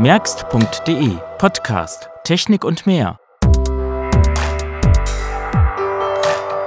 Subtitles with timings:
[0.00, 3.18] Merkst.de Podcast Technik und mehr.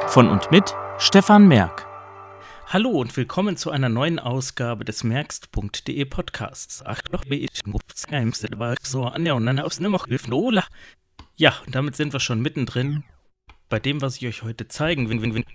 [0.08, 1.88] Von und mit Stefan Merk.
[2.68, 6.84] Hallo und willkommen zu einer neuen Ausgabe des Merkst.de Podcasts.
[6.86, 7.64] Ach doch, ich
[8.84, 9.86] so an der und dann aus dem
[11.38, 13.06] Ja, und damit sind wir schon mittendrin
[13.70, 15.46] bei dem, was ich euch heute zeigen will.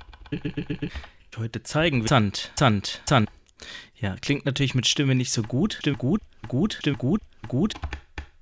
[1.36, 2.08] Heute zeigen will.
[2.08, 3.28] Sand, Sand, Sand.
[3.96, 5.76] Ja, klingt natürlich mit Stimme nicht so gut.
[5.80, 7.74] Stimmt gut, gut, stimmt gut, gut.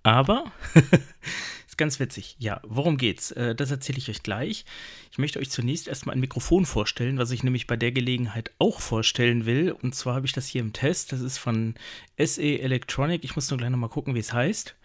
[0.03, 0.45] Aber
[1.67, 2.37] ist ganz witzig.
[2.39, 3.31] Ja, worum geht's?
[3.33, 4.65] Äh, das erzähle ich euch gleich.
[5.11, 8.81] Ich möchte euch zunächst erstmal ein Mikrofon vorstellen, was ich nämlich bei der Gelegenheit auch
[8.81, 9.73] vorstellen will.
[9.73, 11.13] Und zwar habe ich das hier im Test.
[11.13, 11.75] Das ist von
[12.19, 13.25] SE Electronic.
[13.25, 14.77] Ich muss nur gleich nochmal gucken, wie es heißt.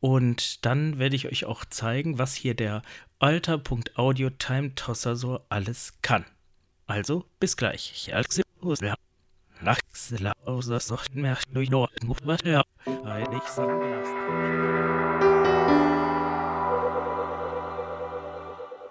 [0.00, 2.82] Und dann werde ich euch auch zeigen, was hier der
[3.20, 6.24] Alter.audio Time Tosser so alles kann.
[6.86, 7.92] Also, bis gleich.
[7.94, 8.12] Ich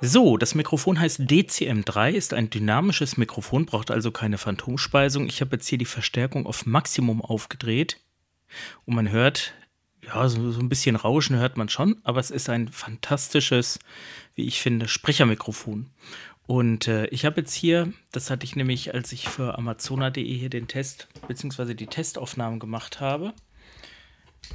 [0.04, 5.28] so, das Mikrofon heißt DCM3, ist ein dynamisches Mikrofon, braucht also keine Phantomspeisung.
[5.28, 8.00] Ich habe jetzt hier die Verstärkung auf Maximum aufgedreht
[8.86, 9.54] und man hört,
[10.04, 13.78] ja, so, so ein bisschen Rauschen hört man schon, aber es ist ein fantastisches,
[14.34, 15.92] wie ich finde, Sprechermikrofon.
[16.48, 20.50] Und äh, ich habe jetzt hier, das hatte ich nämlich, als ich für Amazona.de hier
[20.50, 21.76] den Test bzw.
[21.76, 23.34] die Testaufnahmen gemacht habe,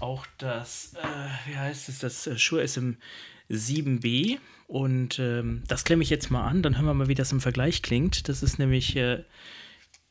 [0.01, 4.39] auch das, äh, wie heißt es, das äh, Shure SM7B.
[4.67, 7.41] Und ähm, das klemme ich jetzt mal an, dann hören wir mal, wie das im
[7.41, 8.29] Vergleich klingt.
[8.29, 9.25] Das ist nämlich äh,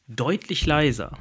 [0.07, 1.17] deutlich leiser.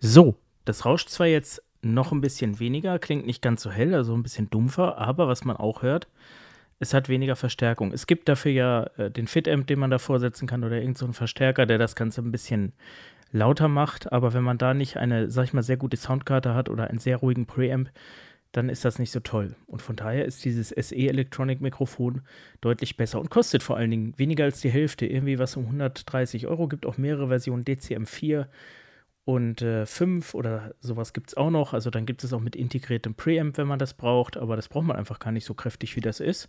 [0.00, 4.14] So, das rauscht zwar jetzt noch ein bisschen weniger, klingt nicht ganz so hell, also
[4.14, 6.08] ein bisschen dumpfer, aber was man auch hört,
[6.80, 7.92] es hat weniger Verstärkung.
[7.92, 11.18] Es gibt dafür ja äh, den Fit-Amp, den man da vorsetzen kann oder irgendeinen so
[11.18, 12.72] Verstärker, der das Ganze ein bisschen
[13.32, 16.68] lauter macht, aber wenn man da nicht eine, sag ich mal, sehr gute Soundkarte hat
[16.68, 17.90] oder einen sehr ruhigen Preamp,
[18.52, 19.54] dann ist das nicht so toll.
[19.66, 22.22] Und von daher ist dieses SE Electronic Mikrofon
[22.62, 26.46] deutlich besser und kostet vor allen Dingen weniger als die Hälfte, irgendwie was um 130
[26.46, 28.46] Euro, gibt auch mehrere Versionen, DCM4
[29.28, 31.74] und äh, 5 oder sowas gibt es auch noch.
[31.74, 34.86] Also dann gibt es auch mit integriertem Preamp, wenn man das braucht, aber das braucht
[34.86, 36.48] man einfach gar nicht so kräftig, wie das ist.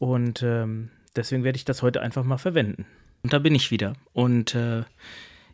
[0.00, 2.84] Und ähm, deswegen werde ich das heute einfach mal verwenden.
[3.22, 3.92] Und da bin ich wieder.
[4.12, 4.80] Und äh,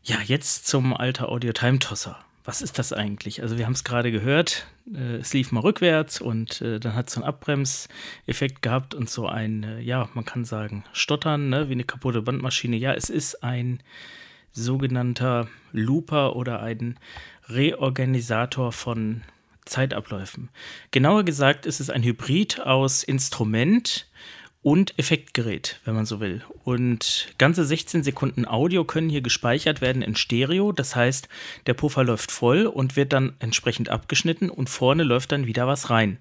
[0.03, 2.19] ja, jetzt zum alter Audio Time Tosser.
[2.43, 3.43] Was ist das eigentlich?
[3.43, 7.09] Also wir haben es gerade gehört, äh, es lief mal rückwärts und äh, dann hat
[7.09, 11.69] es so einen Abbremseffekt gehabt und so ein, äh, ja, man kann sagen, Stottern, ne,
[11.69, 12.77] wie eine kaputte Bandmaschine.
[12.77, 13.83] Ja, es ist ein
[14.57, 16.99] sogenannter Looper oder ein
[17.49, 19.23] Reorganisator von
[19.65, 20.49] Zeitabläufen.
[20.91, 24.07] Genauer gesagt ist es ein Hybrid aus Instrument
[24.63, 26.43] und Effektgerät, wenn man so will.
[26.65, 30.73] Und ganze 16 Sekunden Audio können hier gespeichert werden in Stereo.
[30.73, 31.29] Das heißt,
[31.67, 35.91] der Puffer läuft voll und wird dann entsprechend abgeschnitten und vorne läuft dann wieder was
[35.91, 36.19] rein.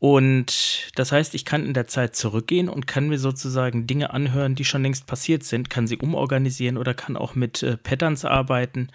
[0.00, 4.54] Und das heißt, ich kann in der Zeit zurückgehen und kann mir sozusagen Dinge anhören,
[4.54, 8.90] die schon längst passiert sind, kann sie umorganisieren oder kann auch mit äh, Patterns arbeiten.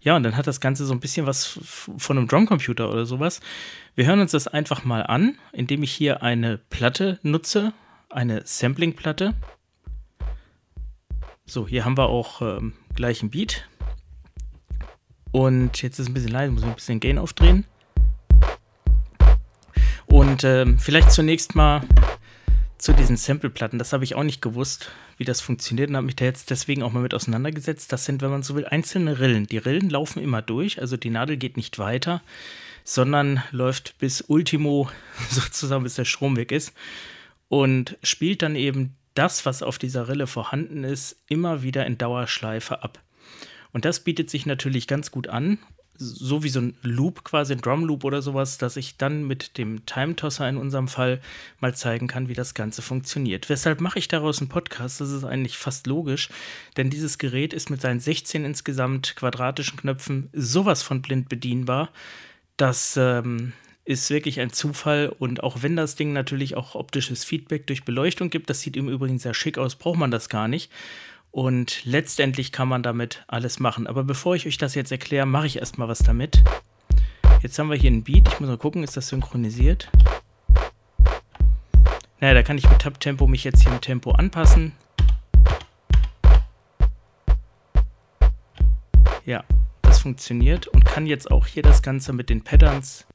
[0.00, 1.58] Ja, und dann hat das Ganze so ein bisschen was
[1.98, 3.40] von einem Drumcomputer oder sowas.
[3.96, 7.74] Wir hören uns das einfach mal an, indem ich hier eine Platte nutze,
[8.08, 9.34] eine Sampling-Platte.
[11.44, 13.68] So, hier haben wir auch ähm, gleich ein Beat.
[15.32, 17.66] Und jetzt ist es ein bisschen leise, muss ich ein bisschen Gain aufdrehen.
[20.06, 21.82] Und ähm, vielleicht zunächst mal
[22.78, 23.78] zu diesen Sampleplatten.
[23.78, 26.82] Das habe ich auch nicht gewusst, wie das funktioniert und habe mich da jetzt deswegen
[26.82, 27.92] auch mal mit auseinandergesetzt.
[27.92, 29.46] Das sind, wenn man so will, einzelne Rillen.
[29.46, 32.22] Die Rillen laufen immer durch, also die Nadel geht nicht weiter,
[32.84, 34.90] sondern läuft bis Ultimo
[35.30, 36.72] sozusagen, bis der Strom weg ist
[37.48, 42.82] und spielt dann eben das, was auf dieser Rille vorhanden ist, immer wieder in Dauerschleife
[42.82, 42.98] ab.
[43.72, 45.58] Und das bietet sich natürlich ganz gut an,
[45.98, 49.58] so wie so ein Loop, quasi ein Drum Loop oder sowas, dass ich dann mit
[49.58, 51.20] dem Time Tosser in unserem Fall
[51.60, 53.48] mal zeigen kann, wie das Ganze funktioniert.
[53.48, 55.00] Weshalb mache ich daraus einen Podcast?
[55.00, 56.28] Das ist eigentlich fast logisch,
[56.76, 61.90] denn dieses Gerät ist mit seinen 16 insgesamt quadratischen Knöpfen sowas von blind bedienbar,
[62.56, 63.52] dass ähm,
[63.86, 65.14] ist wirklich ein Zufall.
[65.18, 68.88] Und auch wenn das Ding natürlich auch optisches Feedback durch Beleuchtung gibt, das sieht im
[68.88, 70.70] Übrigen sehr schick aus, braucht man das gar nicht.
[71.36, 73.86] Und letztendlich kann man damit alles machen.
[73.86, 76.42] Aber bevor ich euch das jetzt erkläre, mache ich erstmal was damit.
[77.42, 78.26] Jetzt haben wir hier ein Beat.
[78.26, 79.90] Ich muss mal gucken, ist das synchronisiert?
[82.20, 84.72] Naja, da kann ich mit Tab-Tempo mich jetzt hier im Tempo anpassen.
[89.26, 89.44] Ja,
[89.82, 93.06] das funktioniert und kann jetzt auch hier das Ganze mit den Patterns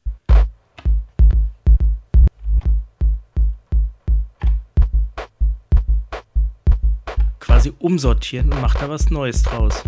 [7.62, 9.84] quasi umsortieren und macht da was Neues draus.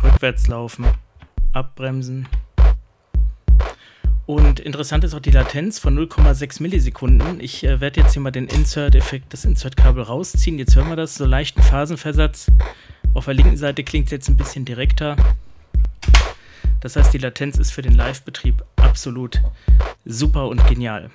[0.00, 0.86] Rückwärts laufen,
[1.52, 2.28] abbremsen,
[4.26, 7.40] Und interessant ist auch die Latenz von 0,6 Millisekunden.
[7.40, 10.56] Ich äh, werde jetzt hier mal den Insert-Effekt, das Insert-Kabel rausziehen.
[10.56, 12.46] Jetzt hören wir das, so leichten Phasenversatz.
[13.12, 15.16] Auf der linken Seite klingt es jetzt ein bisschen direkter.
[16.78, 19.42] Das heißt, die Latenz ist für den Live-Betrieb absolut
[20.04, 21.10] super und genial.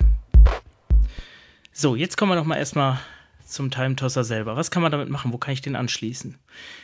[1.72, 2.98] So, jetzt kommen wir noch mal erstmal
[3.46, 4.56] zum Time Tosser selber.
[4.56, 5.32] Was kann man damit machen?
[5.32, 6.36] Wo kann ich den anschließen?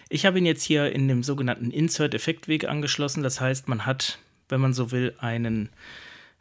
[0.08, 3.22] Ich habe ihn jetzt hier in dem sogenannten Insert-Effektweg angeschlossen.
[3.22, 4.18] Das heißt, man hat,
[4.48, 5.70] wenn man so will, einen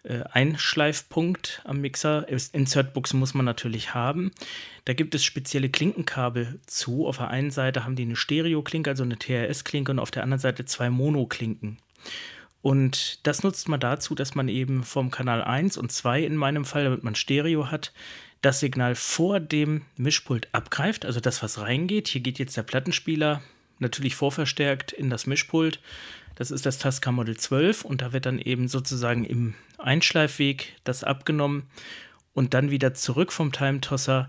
[0.04, 2.28] äh, Einschleifpunkt am Mixer.
[2.28, 4.32] Insertbuchsen muss man natürlich haben.
[4.86, 7.08] Da gibt es spezielle Klinkenkabel zu.
[7.08, 10.40] Auf der einen Seite haben die eine Stereo-Klinke, also eine TRS-Klinke, und auf der anderen
[10.40, 11.78] Seite zwei Mono-Klinken.
[12.62, 16.66] Und das nutzt man dazu, dass man eben vom Kanal 1 und 2 in meinem
[16.66, 17.92] Fall, damit man Stereo hat,
[18.42, 22.08] das Signal vor dem Mischpult abgreift, also das, was reingeht.
[22.08, 23.42] Hier geht jetzt der Plattenspieler
[23.80, 25.80] natürlich vorverstärkt in das Mischpult.
[26.36, 31.04] Das ist das Tascam Model 12 und da wird dann eben sozusagen im Einschleifweg das
[31.04, 31.64] abgenommen
[32.34, 34.28] und dann wieder zurück vom Time Tosser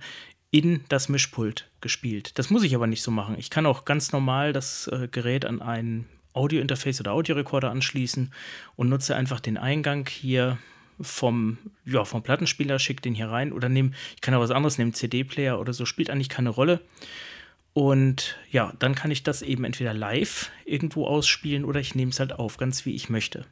[0.51, 2.39] in das Mischpult gespielt.
[2.39, 3.37] Das muss ich aber nicht so machen.
[3.39, 8.33] Ich kann auch ganz normal das äh, Gerät an ein Audio-Interface oder Audiorekorder anschließen
[8.77, 10.59] und nutze einfach den Eingang hier
[11.01, 14.79] vom, ja, vom Plattenspieler, schicke den hier rein oder nehme, ich kann auch was anderes
[14.79, 16.81] nehmen, CD-Player oder so, spielt eigentlich keine Rolle.
[17.75, 22.21] Und ja, dann kann ich das eben entweder live irgendwo ausspielen oder ich nehme es
[22.21, 23.47] halt auf, ganz wie ich möchte.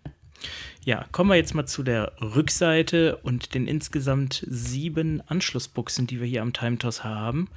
[0.85, 6.27] Ja, kommen wir jetzt mal zu der Rückseite und den insgesamt sieben Anschlussbuchsen, die wir
[6.27, 7.49] hier am TimeToss haben.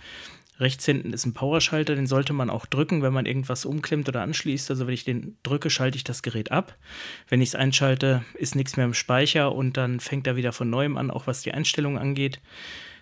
[0.60, 4.22] Rechts hinten ist ein Powerschalter, den sollte man auch drücken, wenn man irgendwas umklemmt oder
[4.22, 4.70] anschließt.
[4.70, 6.78] Also wenn ich den drücke, schalte ich das Gerät ab.
[7.28, 10.70] Wenn ich es einschalte, ist nichts mehr im Speicher und dann fängt er wieder von
[10.70, 12.40] neuem an, auch was die Einstellungen angeht.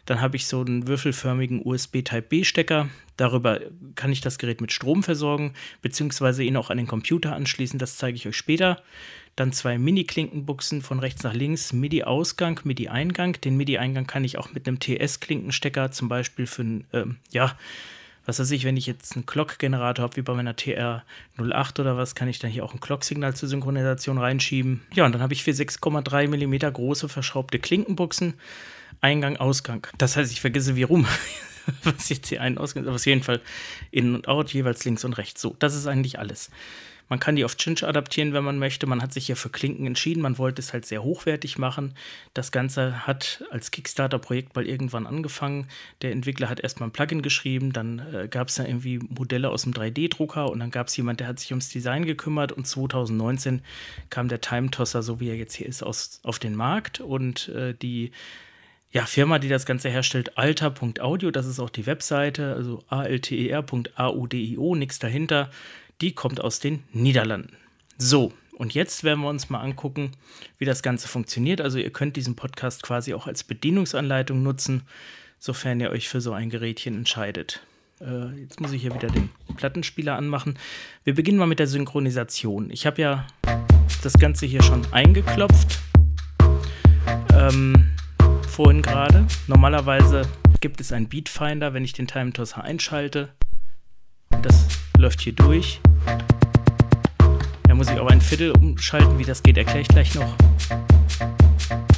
[0.06, 2.89] Dann habe ich so einen würfelförmigen USB Type-B-Stecker.
[3.18, 3.59] Darüber
[3.95, 7.77] kann ich das Gerät mit Strom versorgen, beziehungsweise ihn auch an den Computer anschließen.
[7.77, 8.81] Das zeige ich euch später.
[9.36, 13.39] Dann zwei Mini-Klinkenbuchsen von rechts nach links, MIDI-Ausgang, MIDI-Eingang.
[13.42, 17.57] Den MIDI-Eingang kann ich auch mit einem TS-Klinkenstecker zum Beispiel für ein, ähm, ja,
[18.25, 22.13] was weiß ich, wenn ich jetzt einen Clock-Generator habe, wie bei meiner TR08 oder was,
[22.13, 24.81] kann ich dann hier auch ein Clock-Signal zur Synchronisation reinschieben.
[24.94, 28.36] Ja, und dann habe ich für 6,3 mm große verschraubte Klinkenbuchsen.
[29.00, 29.88] Eingang, Ausgang.
[29.98, 31.07] Das heißt, ich vergesse wie rum,
[31.83, 33.42] was jetzt hier einen Ausgang ist, aber auf jeden Fall
[33.89, 35.42] in und out, jeweils links und rechts.
[35.42, 36.51] So, das ist eigentlich alles.
[37.11, 38.87] Man kann die auf Cinch adaptieren, wenn man möchte.
[38.87, 40.21] Man hat sich ja für Klinken entschieden.
[40.21, 41.93] Man wollte es halt sehr hochwertig machen.
[42.33, 45.67] Das Ganze hat als Kickstarter-Projekt mal irgendwann angefangen.
[46.03, 49.63] Der Entwickler hat erstmal ein Plugin geschrieben, dann äh, gab es ja irgendwie Modelle aus
[49.63, 53.61] dem 3D-Drucker und dann gab es jemand, der hat sich ums Design gekümmert und 2019
[54.09, 57.49] kam der Time Tosser, so wie er jetzt hier ist, aus, auf den Markt und
[57.49, 58.13] äh, die
[58.93, 64.99] ja, Firma, die das Ganze herstellt, alter.audio, das ist auch die Webseite, also alter.audio, nichts
[64.99, 65.49] dahinter
[66.01, 67.56] die kommt aus den Niederlanden.
[67.98, 70.12] So, und jetzt werden wir uns mal angucken,
[70.57, 71.62] wie das Ganze funktioniert.
[71.62, 74.83] Also ihr könnt diesen Podcast quasi auch als Bedienungsanleitung nutzen,
[75.39, 77.62] sofern ihr euch für so ein Gerätchen entscheidet.
[78.00, 80.57] Äh, jetzt muss ich hier wieder den Plattenspieler anmachen.
[81.03, 82.71] Wir beginnen mal mit der Synchronisation.
[82.71, 83.27] Ich habe ja
[84.04, 85.80] das Ganze hier schon eingeklopft.
[87.36, 87.92] Ähm,
[88.47, 89.27] vorhin gerade.
[89.47, 90.24] Normalerweise
[90.59, 93.30] gibt es einen Beatfinder, wenn ich den Time Tosser einschalte.
[94.42, 94.68] Das
[94.98, 95.81] läuft hier durch.
[97.63, 99.18] Da muss ich aber ein Viertel umschalten.
[99.18, 100.35] Wie das geht, erkläre ich gleich noch.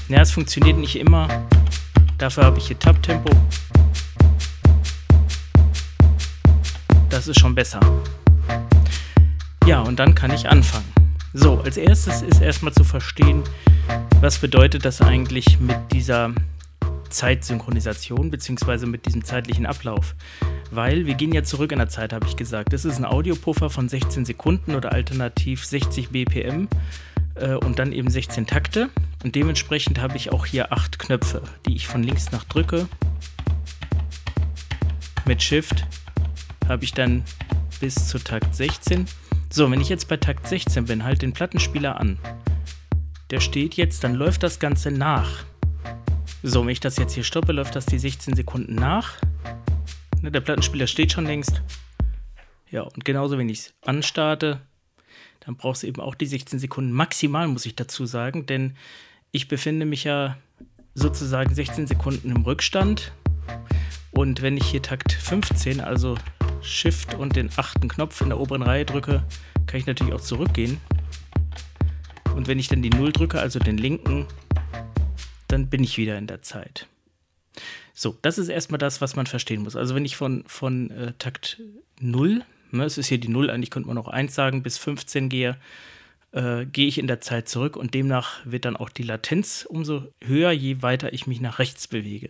[0.09, 1.27] Ja, es funktioniert nicht immer.
[2.17, 3.29] Dafür habe ich hier Tab-Tempo.
[7.09, 7.79] Das ist schon besser.
[9.65, 10.91] Ja, und dann kann ich anfangen.
[11.33, 13.43] So, als erstes ist erstmal zu verstehen,
[14.21, 16.31] was bedeutet das eigentlich mit dieser
[17.09, 20.15] Zeitsynchronisation beziehungsweise mit diesem zeitlichen Ablauf.
[20.73, 22.73] Weil wir gehen ja zurück in der Zeit, habe ich gesagt.
[22.73, 26.67] Das ist ein Audiopuffer von 16 Sekunden oder alternativ 60 BPM
[27.35, 28.89] äh, und dann eben 16 Takte.
[29.23, 32.87] Und dementsprechend habe ich auch hier acht Knöpfe, die ich von links nach drücke.
[35.25, 35.85] Mit Shift
[36.67, 37.23] habe ich dann
[37.79, 39.05] bis zu Takt 16.
[39.51, 42.17] So, wenn ich jetzt bei Takt 16 bin, halt den Plattenspieler an.
[43.29, 45.43] Der steht jetzt, dann läuft das Ganze nach.
[46.41, 49.19] So, wenn ich das jetzt hier stoppe, läuft das die 16 Sekunden nach.
[50.23, 51.61] Ne, der Plattenspieler steht schon längst.
[52.71, 54.61] Ja, und genauso, wenn ich es anstarte,
[55.41, 58.77] dann brauchst du eben auch die 16 Sekunden maximal, muss ich dazu sagen, denn
[59.31, 60.37] ich befinde mich ja
[60.95, 63.11] sozusagen 16 Sekunden im Rückstand.
[64.11, 66.17] Und wenn ich hier Takt 15, also
[66.61, 69.25] Shift und den achten Knopf in der oberen Reihe drücke,
[69.67, 70.79] kann ich natürlich auch zurückgehen.
[72.33, 74.25] Und wenn ich dann die 0 drücke, also den linken,
[75.49, 76.87] dann bin ich wieder in der Zeit.
[77.93, 79.75] So, das ist erstmal das, was man verstehen muss.
[79.75, 81.61] Also wenn ich von, von äh, Takt
[81.99, 85.29] 0, ne, es ist hier die 0, eigentlich könnte man auch 1 sagen, bis 15
[85.29, 85.57] gehe,
[86.31, 90.11] äh, gehe ich in der Zeit zurück und demnach wird dann auch die Latenz umso
[90.23, 92.29] höher, je weiter ich mich nach rechts bewege.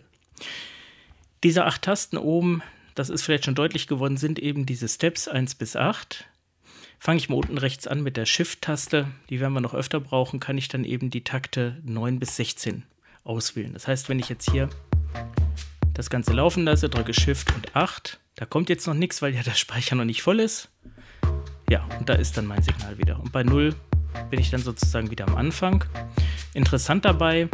[1.42, 2.62] Diese acht Tasten oben,
[2.94, 6.26] das ist vielleicht schon deutlich geworden, sind eben diese Steps 1 bis 8.
[6.98, 10.40] Fange ich mal unten rechts an mit der Shift-Taste, die werden wir noch öfter brauchen,
[10.40, 12.84] kann ich dann eben die Takte 9 bis 16
[13.24, 13.72] auswählen.
[13.72, 14.70] Das heißt, wenn ich jetzt hier
[15.94, 19.42] das Ganze laufen lasse, drücke Shift und 8, da kommt jetzt noch nichts, weil ja
[19.42, 20.68] der Speicher noch nicht voll ist.
[21.70, 23.20] Ja, und da ist dann mein Signal wieder.
[23.20, 23.74] Und bei 0
[24.30, 25.84] bin ich dann sozusagen wieder am Anfang.
[26.52, 27.48] Interessant dabei,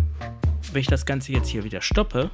[0.72, 2.30] wenn ich das Ganze jetzt hier wieder stoppe,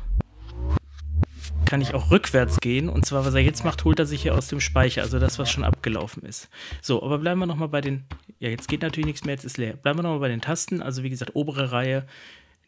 [1.64, 2.88] kann ich auch rückwärts gehen.
[2.88, 5.38] Und zwar, was er jetzt macht, holt er sich hier aus dem Speicher, also das,
[5.38, 6.49] was schon abgelaufen ist.
[6.80, 8.04] So, aber bleiben wir nochmal bei den,
[8.38, 9.75] ja, jetzt geht natürlich nichts mehr, jetzt ist leer.
[9.75, 10.80] Bleiben wir nochmal bei den Tasten.
[10.80, 12.06] Also wie gesagt, obere Reihe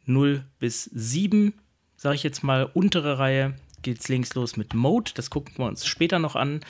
[0.07, 1.55] 0 bis 7,
[1.99, 5.11] sage ich jetzt mal, untere Reihe geht es links los mit Mode.
[5.14, 6.61] Das gucken wir uns später noch an.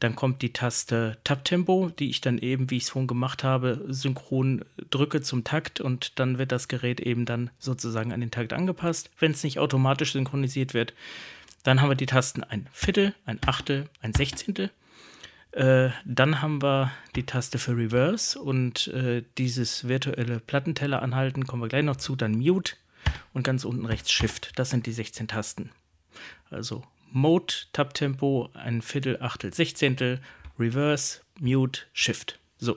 [0.00, 3.84] Dann kommt die Taste Tab-Tempo, die ich dann eben, wie ich es vorhin gemacht habe,
[3.86, 8.52] synchron drücke zum Takt und dann wird das Gerät eben dann sozusagen an den Takt
[8.52, 10.92] angepasst, wenn es nicht automatisch synchronisiert wird.
[11.62, 14.72] Dann haben wir die Tasten ein Viertel, ein Achtel, ein Sechzehntel.
[15.52, 21.62] Äh, dann haben wir die Taste für Reverse und äh, dieses virtuelle Plattenteller anhalten, kommen
[21.62, 22.74] wir gleich noch zu, dann Mute
[23.32, 24.52] und ganz unten rechts Shift.
[24.56, 25.70] Das sind die 16 Tasten.
[26.50, 30.20] Also Mode, Tab-Tempo, ein Viertel, Achtel, Sechzehntel,
[30.58, 32.38] Reverse, Mute, Shift.
[32.58, 32.76] So.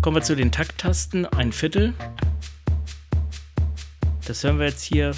[0.00, 1.26] Kommen wir zu den Takttasten.
[1.26, 1.94] Ein Viertel.
[4.26, 5.12] Das hören wir jetzt hier.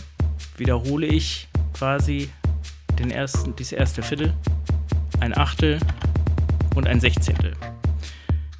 [0.56, 2.30] Wiederhole ich quasi
[2.98, 4.34] den ersten, dieses erste Viertel,
[5.20, 5.80] ein Achtel
[6.74, 7.56] und ein Sechzehntel.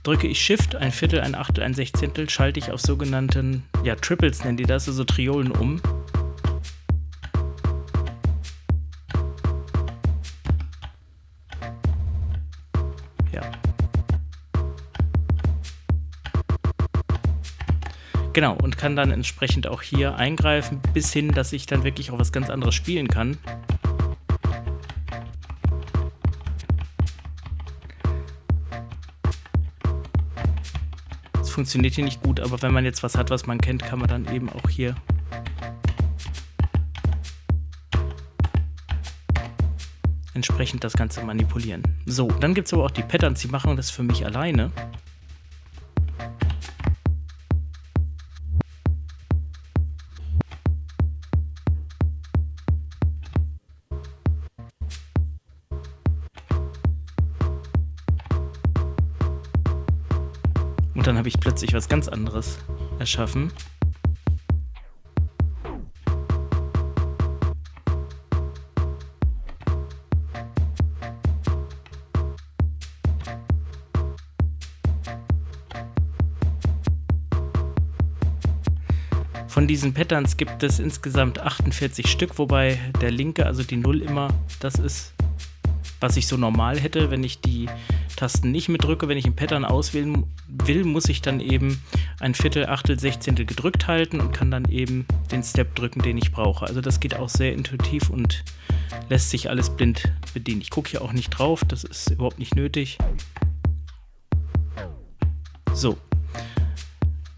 [0.05, 4.45] Drücke ich Shift, ein Viertel, ein Achtel, ein Sechzehntel, schalte ich auf sogenannten, ja, Triples
[4.45, 5.81] nennen die das, also Triolen um.
[18.35, 22.19] Genau, und kann dann entsprechend auch hier eingreifen, bis hin, dass ich dann wirklich auch
[22.19, 23.39] was ganz anderes spielen kann.
[31.55, 34.09] Funktioniert hier nicht gut, aber wenn man jetzt was hat, was man kennt, kann man
[34.09, 34.97] dann eben auch hier
[40.35, 41.85] entsprechend das Ganze manipulieren.
[42.07, 44.73] So, dann gibt es aber auch die Patterns, die machen das für mich alleine.
[61.65, 62.59] Plötzlich was ganz anderes
[62.99, 63.51] erschaffen.
[79.47, 84.29] Von diesen Patterns gibt es insgesamt 48 Stück, wobei der linke, also die Null immer,
[84.61, 85.15] das ist,
[86.01, 87.69] was ich so normal hätte, wenn ich die
[88.17, 89.09] Tasten nicht mit drücke.
[89.09, 91.83] Wenn ich ein Pattern auswählen will, muss ich dann eben
[92.21, 96.33] ein Viertel, Achtel, Sechzehntel gedrückt halten und kann dann eben den Step drücken, den ich
[96.33, 96.67] brauche.
[96.67, 98.45] Also das geht auch sehr intuitiv und
[99.09, 100.61] lässt sich alles blind bedienen.
[100.61, 102.99] Ich gucke hier auch nicht drauf, das ist überhaupt nicht nötig.
[105.73, 105.97] So.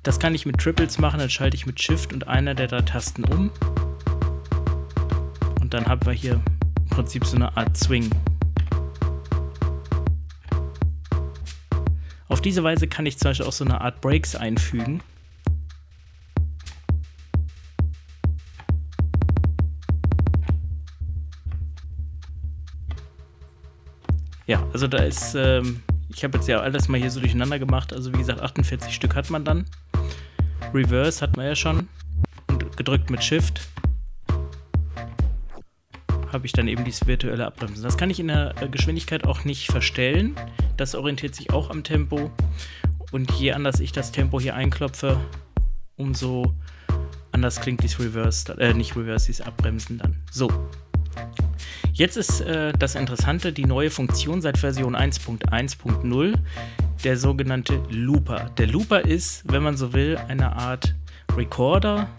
[0.03, 2.83] Das kann ich mit Triples machen, dann schalte ich mit Shift und einer der drei
[2.83, 3.51] Tasten um.
[5.61, 8.09] Und dann haben wir hier im Prinzip so eine Art Swing.
[12.37, 15.01] Auf diese Weise kann ich zum Beispiel auch so eine Art Breaks einfügen.
[24.47, 27.95] Ja, also da ist, ähm, ich habe jetzt ja alles mal hier so durcheinander gemacht.
[27.95, 29.65] Also wie gesagt, 48 Stück hat man dann.
[30.75, 31.89] Reverse hat man ja schon.
[32.49, 33.67] Und gedrückt mit Shift
[36.37, 37.83] habe ich dann eben dieses virtuelle Abbremsen.
[37.83, 40.37] Das kann ich in der äh, Geschwindigkeit auch nicht verstellen.
[40.77, 42.31] Das orientiert sich auch am Tempo.
[43.11, 45.19] Und je anders ich das Tempo hier einklopfe,
[45.97, 46.53] umso
[47.33, 50.17] anders klingt dieses Reverse, äh, nicht Reverse, dieses Abbremsen dann.
[50.31, 50.51] So.
[51.95, 56.35] Jetzt ist äh, das Interessante, die neue Funktion seit Version 1.1.0,
[57.03, 58.51] der sogenannte Looper.
[58.59, 60.95] Der Looper ist, wenn man so will, eine Art
[61.35, 62.11] Recorder,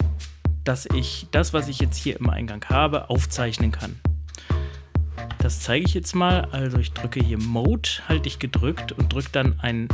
[0.63, 3.99] dass ich das, was ich jetzt hier im Eingang habe, aufzeichnen kann.
[5.39, 6.45] Das zeige ich jetzt mal.
[6.51, 9.87] Also ich drücke hier Mode, halte ich gedrückt und drücke dann ein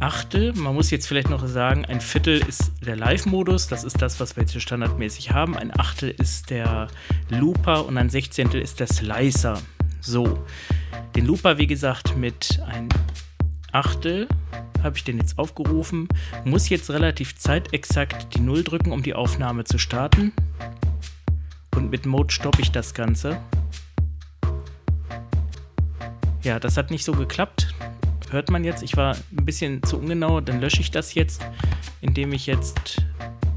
[0.00, 0.52] Achtel.
[0.54, 3.68] Man muss jetzt vielleicht noch sagen, ein Viertel ist der Live-Modus.
[3.68, 5.56] Das ist das, was wir jetzt hier standardmäßig haben.
[5.56, 6.88] Ein Achtel ist der
[7.30, 9.60] Looper und ein Sechzehntel ist der Slicer.
[10.00, 10.44] So,
[11.14, 12.88] den Looper, wie gesagt, mit ein
[13.70, 14.26] Achtel
[14.82, 16.08] habe ich den jetzt aufgerufen,
[16.44, 20.32] muss jetzt relativ zeitexakt die 0 drücken, um die Aufnahme zu starten.
[21.76, 23.40] Und mit Mode stoppe ich das Ganze.
[26.42, 27.72] Ja, das hat nicht so geklappt.
[28.30, 31.46] Hört man jetzt, ich war ein bisschen zu ungenau, dann lösche ich das jetzt,
[32.00, 33.02] indem ich jetzt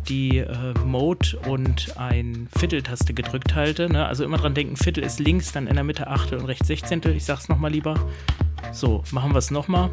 [0.07, 3.89] die äh, Mode und ein Vierteltaste gedrückt halte.
[3.91, 4.05] Ne?
[4.05, 7.15] Also immer dran denken, Viertel ist links, dann in der Mitte Achtel und rechts Sechzehntel.
[7.15, 7.99] Ich sag's nochmal lieber.
[8.71, 9.89] So, machen wir es nochmal.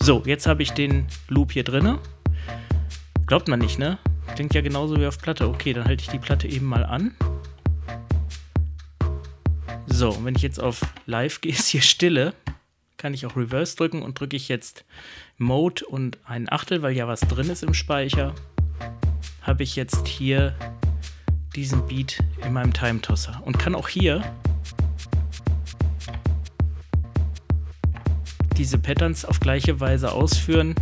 [0.00, 1.98] So, jetzt habe ich den Loop hier drinne.
[3.26, 3.98] Glaubt man nicht, ne?
[4.34, 5.46] Klingt ja genauso wie auf Platte.
[5.48, 7.14] Okay, dann halte ich die Platte eben mal an.
[10.00, 12.32] So, wenn ich jetzt auf Live gehe, ist hier Stille
[12.96, 14.86] kann ich auch Reverse drücken und drücke ich jetzt
[15.36, 18.34] Mode und ein Achtel, weil ja was drin ist im Speicher,
[19.42, 20.54] habe ich jetzt hier
[21.54, 24.22] diesen Beat in meinem Time Tosser und kann auch hier
[28.56, 30.76] diese Patterns auf gleiche Weise ausführen.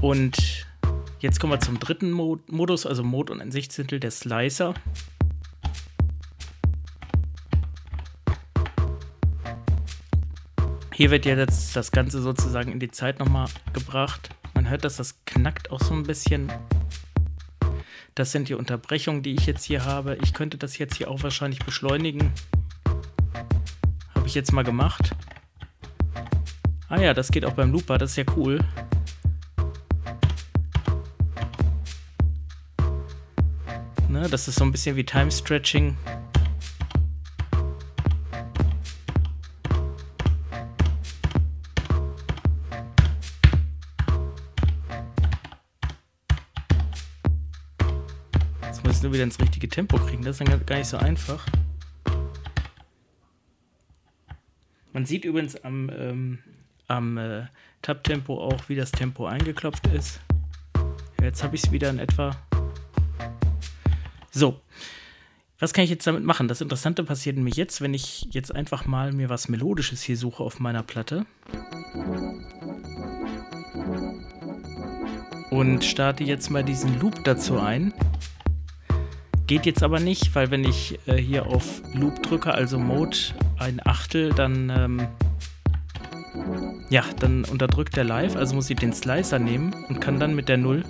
[0.00, 0.64] Und
[1.18, 4.74] jetzt kommen wir zum dritten Modus, also Mode und ein Sechzehntel der Slicer.
[10.96, 14.30] Hier wird ja jetzt das Ganze sozusagen in die Zeit nochmal gebracht.
[14.54, 16.50] Man hört, dass das knackt auch so ein bisschen.
[18.14, 20.16] Das sind die Unterbrechungen, die ich jetzt hier habe.
[20.22, 22.32] Ich könnte das jetzt hier auch wahrscheinlich beschleunigen.
[24.14, 25.14] Habe ich jetzt mal gemacht.
[26.88, 28.58] Ah ja, das geht auch beim Looper, das ist ja cool.
[34.08, 35.94] Ne, das ist so ein bisschen wie Time Stretching.
[49.16, 50.22] Wieder ins richtige Tempo kriegen.
[50.22, 51.46] Das ist dann gar nicht so einfach.
[54.92, 56.38] Man sieht übrigens am, ähm,
[56.86, 57.46] am äh,
[57.80, 60.20] Tab-Tempo auch, wie das Tempo eingeklopft ist.
[61.18, 62.36] Ja, jetzt habe ich es wieder in etwa.
[64.30, 64.60] So.
[65.58, 66.48] Was kann ich jetzt damit machen?
[66.48, 70.42] Das Interessante passiert nämlich jetzt, wenn ich jetzt einfach mal mir was Melodisches hier suche
[70.42, 71.24] auf meiner Platte.
[75.48, 77.94] Und starte jetzt mal diesen Loop dazu ein.
[79.46, 83.16] Geht jetzt aber nicht, weil wenn ich äh, hier auf Loop drücke, also Mode
[83.58, 85.08] ein Achtel, dann ähm,
[86.90, 90.48] ja, dann unterdrückt der Live, also muss ich den Slicer nehmen und kann dann mit
[90.48, 90.84] der Null.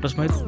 [0.00, 0.47] Was man jetzt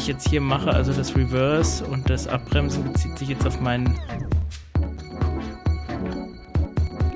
[0.00, 3.98] ich jetzt hier mache, also das Reverse und das Abbremsen bezieht sich jetzt auf meinen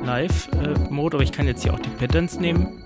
[0.04, 2.82] Live-Mode, aber ich kann jetzt hier auch die Patterns nehmen.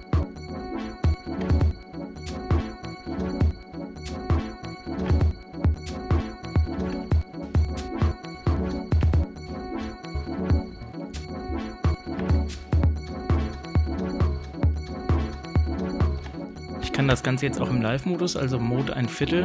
[17.18, 19.44] Das Ganze jetzt auch im Live-Modus, also Mode ein Viertel.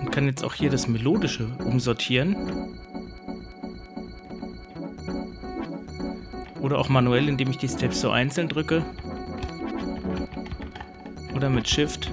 [0.00, 2.34] Und kann jetzt auch hier das Melodische umsortieren.
[6.62, 8.82] Oder auch manuell, indem ich die Steps so einzeln drücke.
[11.36, 12.10] Oder mit Shift.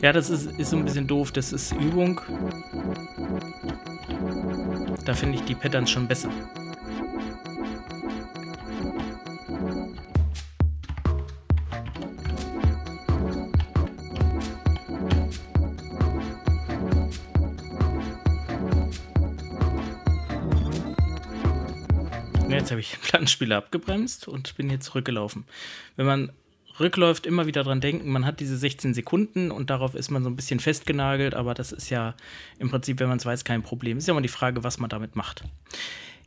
[0.00, 1.32] Ja, das ist, ist so ein bisschen doof.
[1.32, 2.18] Das ist Übung.
[5.04, 6.30] Da finde ich die Patterns schon besser.
[23.40, 25.44] Plattenspieler abgebremst und bin hier zurückgelaufen.
[25.96, 26.32] Wenn man
[26.78, 30.30] rückläuft, immer wieder dran denken, man hat diese 16 Sekunden und darauf ist man so
[30.30, 32.14] ein bisschen festgenagelt, aber das ist ja
[32.58, 33.98] im Prinzip, wenn man es weiß, kein Problem.
[33.98, 35.44] Ist ja immer die Frage, was man damit macht.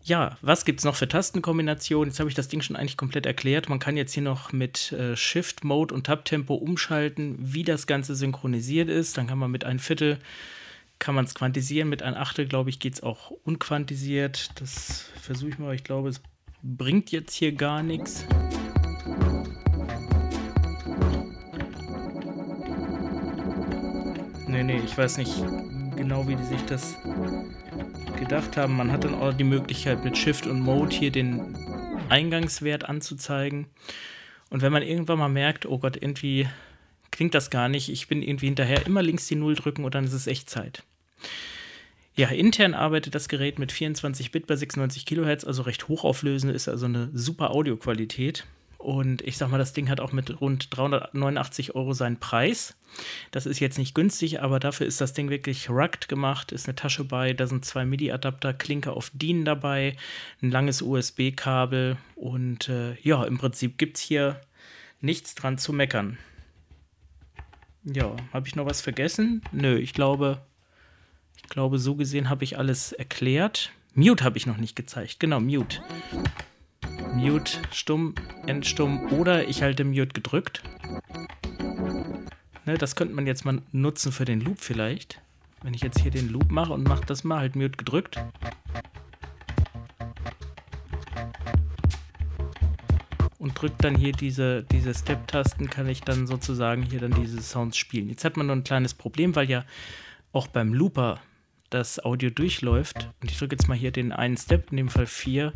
[0.03, 2.09] Ja, was gibt es noch für Tastenkombinationen?
[2.09, 3.69] Jetzt habe ich das Ding schon eigentlich komplett erklärt.
[3.69, 8.13] Man kann jetzt hier noch mit äh, Shift, Mode und Tab-Tempo umschalten, wie das Ganze
[8.13, 9.17] synchronisiert ist.
[9.17, 10.19] Dann kann man mit ein Viertel
[10.99, 11.89] kann man es quantisieren.
[11.89, 14.51] Mit ein Achtel, glaube ich, geht es auch unquantisiert.
[14.59, 15.73] Das versuche ich mal.
[15.73, 16.21] Ich glaube, es
[16.63, 18.25] bringt jetzt hier gar nichts.
[24.47, 25.43] Nee, nee, ich weiß nicht
[25.97, 26.95] genau, wie die sich das
[28.17, 28.77] gedacht haben.
[28.77, 31.53] Man hat dann auch die Möglichkeit mit Shift und Mode hier den
[32.09, 33.67] Eingangswert anzuzeigen.
[34.49, 36.47] Und wenn man irgendwann mal merkt, oh Gott, irgendwie
[37.11, 40.05] klingt das gar nicht, ich bin irgendwie hinterher, immer links die Null drücken und dann
[40.05, 40.83] ist es Echtzeit.
[42.15, 46.69] Ja, intern arbeitet das Gerät mit 24 Bit bei 96 Kilohertz, also recht hochauflösend, ist
[46.69, 48.45] also eine super Audioqualität.
[48.77, 52.75] Und ich sag mal, das Ding hat auch mit rund 389 Euro seinen Preis.
[53.31, 56.51] Das ist jetzt nicht günstig, aber dafür ist das Ding wirklich rugged gemacht.
[56.51, 59.95] Ist eine Tasche bei, da sind zwei MIDI-Adapter, Klinke auf DIN dabei,
[60.41, 64.41] ein langes USB-Kabel und äh, ja, im Prinzip gibt es hier
[64.99, 66.17] nichts dran zu meckern.
[67.85, 69.41] Ja, habe ich noch was vergessen?
[69.53, 70.41] Nö, ich glaube,
[71.43, 73.71] ich glaube, so gesehen habe ich alles erklärt.
[73.93, 75.19] Mute habe ich noch nicht gezeigt.
[75.19, 75.83] Genau, Mute.
[77.13, 78.15] Mute stumm,
[78.47, 80.63] endstumm oder ich halte Mute gedrückt.
[82.65, 85.21] Ne, das könnte man jetzt mal nutzen für den Loop vielleicht.
[85.61, 88.19] Wenn ich jetzt hier den Loop mache und mache das mal halt Mute gedrückt.
[93.37, 97.77] Und drückt dann hier diese, diese Step-Tasten, kann ich dann sozusagen hier dann diese Sounds
[97.77, 98.09] spielen.
[98.09, 99.65] Jetzt hat man nur ein kleines Problem, weil ja
[100.31, 101.19] auch beim Looper
[101.73, 103.09] das Audio durchläuft.
[103.21, 105.53] Und ich drücke jetzt mal hier den einen Step, in dem Fall 4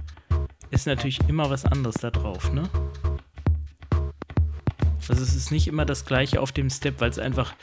[0.69, 2.63] ist natürlich immer was anderes da drauf, ne?
[5.07, 7.53] Also es ist nicht immer das gleiche auf dem Step, weil es einfach,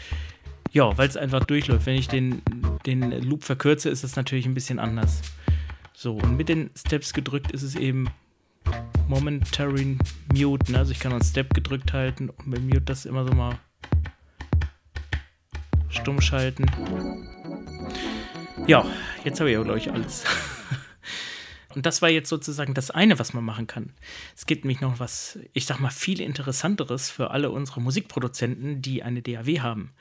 [0.73, 1.85] ja, weil es einfach durchläuft.
[1.85, 2.41] Wenn ich den,
[2.87, 5.21] den Loop verkürze, ist es natürlich ein bisschen anders.
[5.93, 8.09] So, und mit den Steps gedrückt ist es eben
[9.09, 9.99] Momentary
[10.33, 10.79] Mute, ne?
[10.79, 13.59] Also ich kann einen Step gedrückt halten und mit Mute das immer so mal
[15.91, 16.65] stumm schalten.
[18.67, 18.87] Ja,
[19.25, 20.25] jetzt habe ich ja, glaube ich, alles.
[21.75, 23.93] Und das war jetzt sozusagen das eine, was man machen kann.
[24.35, 29.03] Es gibt nämlich noch was, ich sag mal, viel interessanteres für alle unsere Musikproduzenten, die
[29.03, 29.93] eine DAW haben.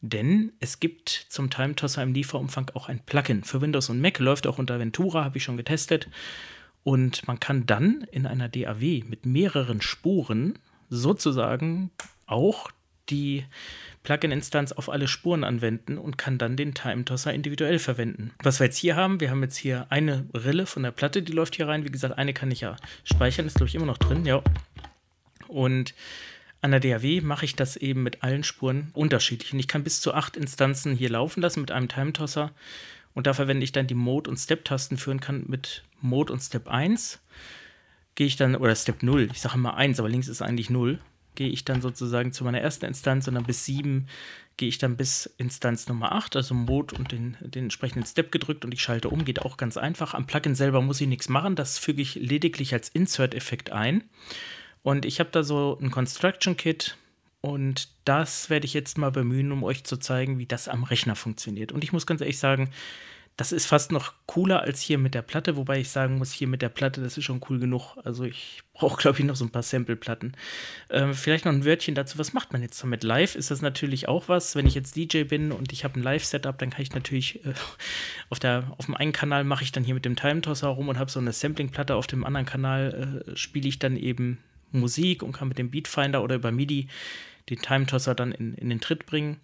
[0.00, 3.44] Denn es gibt zum Time Tosser im Lieferumfang auch ein Plugin.
[3.44, 6.08] Für Windows und Mac läuft auch unter Ventura, habe ich schon getestet.
[6.84, 11.90] Und man kann dann in einer DAW mit mehreren Spuren sozusagen
[12.26, 12.70] auch
[13.10, 13.44] die
[14.08, 18.30] Plugin-Instanz auf alle Spuren anwenden und kann dann den Time Tosser individuell verwenden.
[18.42, 21.32] Was wir jetzt hier haben, wir haben jetzt hier eine Rille von der Platte, die
[21.32, 21.84] läuft hier rein.
[21.84, 24.42] Wie gesagt, eine kann ich ja speichern, ist glaube ich immer noch drin, ja.
[25.46, 25.92] Und
[26.62, 29.52] an der DAW mache ich das eben mit allen Spuren unterschiedlich.
[29.52, 32.52] Und ich kann bis zu acht Instanzen hier laufen lassen mit einem Time Tosser.
[33.12, 36.66] Und da verwende ich dann die Mode- und Step-Tasten führen kann mit Mode und Step
[36.66, 37.20] 1.
[38.14, 40.98] Gehe ich dann, oder Step 0, ich sage immer 1, aber links ist eigentlich 0
[41.38, 44.08] gehe ich dann sozusagen zu meiner ersten Instanz und dann bis 7
[44.56, 48.64] gehe ich dann bis Instanz Nummer 8, also Mode und den, den entsprechenden Step gedrückt
[48.64, 50.14] und ich schalte um, geht auch ganz einfach.
[50.14, 54.02] Am Plugin selber muss ich nichts machen, das füge ich lediglich als Insert-Effekt ein.
[54.82, 56.96] Und ich habe da so ein Construction Kit
[57.40, 61.14] und das werde ich jetzt mal bemühen, um euch zu zeigen, wie das am Rechner
[61.14, 61.70] funktioniert.
[61.70, 62.70] Und ich muss ganz ehrlich sagen,
[63.38, 66.48] das ist fast noch cooler als hier mit der Platte, wobei ich sagen muss, hier
[66.48, 67.96] mit der Platte, das ist schon cool genug.
[68.02, 70.32] Also ich brauche, glaube ich, noch so ein paar Sample-Platten.
[70.90, 73.04] Ähm, vielleicht noch ein Wörtchen dazu, was macht man jetzt damit?
[73.04, 74.56] Live ist das natürlich auch was.
[74.56, 77.54] Wenn ich jetzt DJ bin und ich habe ein Live-Setup, dann kann ich natürlich äh,
[78.28, 80.98] auf, der, auf dem einen Kanal mache ich dann hier mit dem Time-Tosser rum und
[80.98, 81.94] habe so eine Sampling-Platte.
[81.94, 84.38] Auf dem anderen Kanal äh, spiele ich dann eben
[84.72, 86.88] Musik und kann mit dem Beatfinder oder über MIDI
[87.50, 89.38] den Time-Tosser dann in, in den Tritt bringen.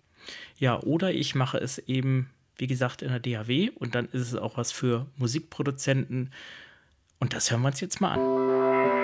[0.59, 4.36] Ja, oder ich mache es eben wie gesagt, in der DAW und dann ist es
[4.36, 6.30] auch was für Musikproduzenten.
[7.18, 8.94] Und das hören wir uns jetzt mal an.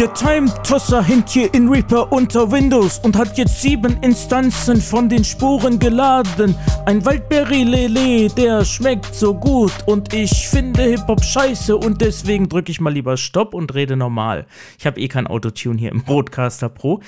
[0.00, 5.08] Der Time Tosser hängt hier in Reaper unter Windows und hat jetzt sieben Instanzen von
[5.08, 6.56] den Spuren geladen.
[6.84, 12.72] Ein Waldberry Lele, der schmeckt so gut und ich finde Hip-Hop scheiße und deswegen drücke
[12.72, 14.46] ich mal lieber Stopp und rede normal.
[14.80, 17.00] Ich habe eh kein Autotune hier im Broadcaster Pro.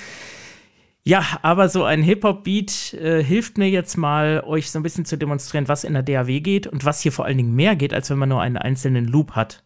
[1.07, 5.17] Ja, aber so ein Hip-Hop-Beat äh, hilft mir jetzt mal, euch so ein bisschen zu
[5.17, 8.09] demonstrieren, was in der DAW geht und was hier vor allen Dingen mehr geht, als
[8.09, 9.63] wenn man nur einen einzelnen Loop hat.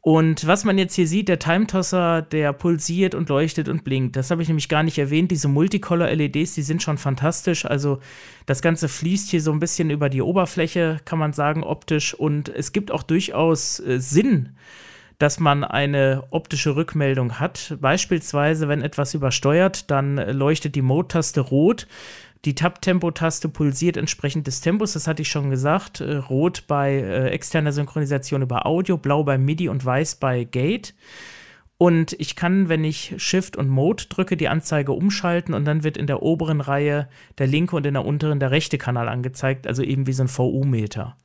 [0.00, 4.16] Und was man jetzt hier sieht, der Time-Tosser, der pulsiert und leuchtet und blinkt.
[4.16, 5.30] Das habe ich nämlich gar nicht erwähnt.
[5.30, 7.66] Diese Multicolor-LEDs, die sind schon fantastisch.
[7.66, 8.00] Also
[8.44, 12.14] das Ganze fließt hier so ein bisschen über die Oberfläche, kann man sagen, optisch.
[12.14, 14.56] Und es gibt auch durchaus äh, Sinn
[15.18, 17.76] dass man eine optische Rückmeldung hat.
[17.80, 21.86] Beispielsweise, wenn etwas übersteuert, dann leuchtet die Mode-Taste rot.
[22.44, 26.00] Die Tab-Tempo-Taste pulsiert entsprechend des Tempos, das hatte ich schon gesagt.
[26.00, 30.94] Äh, rot bei äh, externer Synchronisation über Audio, blau bei MIDI und weiß bei Gate.
[31.78, 35.96] Und ich kann, wenn ich Shift und Mode drücke, die Anzeige umschalten und dann wird
[35.96, 39.82] in der oberen Reihe der linke und in der unteren der rechte Kanal angezeigt, also
[39.82, 41.16] eben wie so ein VU-Meter.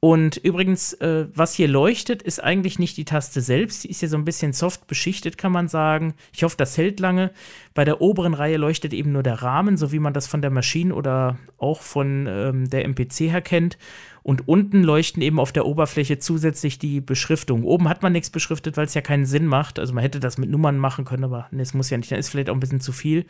[0.00, 3.82] Und übrigens, äh, was hier leuchtet, ist eigentlich nicht die Taste selbst.
[3.82, 6.14] Die ist hier so ein bisschen soft beschichtet, kann man sagen.
[6.34, 7.32] Ich hoffe, das hält lange.
[7.72, 10.50] Bei der oberen Reihe leuchtet eben nur der Rahmen, so wie man das von der
[10.50, 13.78] Maschine oder auch von ähm, der MPC her kennt.
[14.22, 17.64] Und unten leuchten eben auf der Oberfläche zusätzlich die Beschriftung.
[17.64, 19.78] Oben hat man nichts beschriftet, weil es ja keinen Sinn macht.
[19.78, 22.12] Also man hätte das mit Nummern machen können, aber nee, es muss ja nicht.
[22.12, 23.24] Dann ist vielleicht auch ein bisschen zu viel.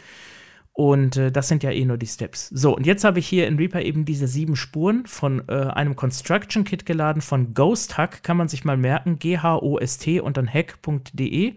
[0.77, 2.51] Und äh, das sind ja eh nur die Steps.
[2.51, 5.97] So, und jetzt habe ich hier in Reaper eben diese sieben Spuren von äh, einem
[5.97, 11.55] Construction Kit geladen von Ghost Hack, kann man sich mal merken, G-H-O-S-T und dann hack.de.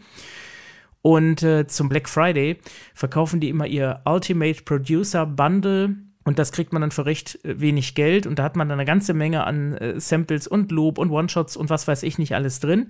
[1.01, 2.60] Und äh, zum Black Friday
[2.93, 5.95] verkaufen die immer ihr Ultimate Producer Bundle.
[6.23, 8.25] Und das kriegt man dann für recht äh, wenig Geld.
[8.25, 11.58] Und da hat man dann eine ganze Menge an äh, Samples und Loop und One-Shots
[11.58, 12.89] und was weiß ich nicht alles drin.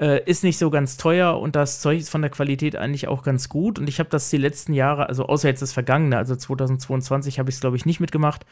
[0.00, 3.22] Äh, ist nicht so ganz teuer und das Zeug ist von der Qualität eigentlich auch
[3.22, 3.78] ganz gut.
[3.78, 7.48] Und ich habe das die letzten Jahre, also außer jetzt das vergangene, also 2022 habe
[7.48, 8.44] ich es, glaube ich, nicht mitgemacht.